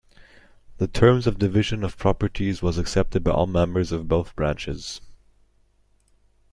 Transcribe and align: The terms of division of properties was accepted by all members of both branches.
The 0.79 0.87
terms 0.87 1.27
of 1.27 1.37
division 1.37 1.83
of 1.83 1.95
properties 1.95 2.63
was 2.63 2.79
accepted 2.79 3.23
by 3.23 3.29
all 3.29 3.45
members 3.45 3.91
of 3.91 4.07
both 4.07 4.35
branches. 4.35 4.99